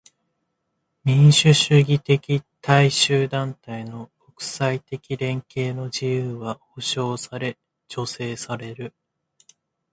[1.03, 7.55] 民主主義的大衆団体の国際的連携の自由は保障され
[7.87, 8.95] 助成される。